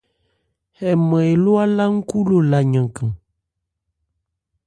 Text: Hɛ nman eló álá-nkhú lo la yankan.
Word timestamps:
Hɛ 0.77 0.89
nman 1.01 1.23
eló 1.33 1.51
álá-nkhú 1.63 2.17
lo 2.29 2.37
la 2.51 2.59
yankan. 2.71 3.11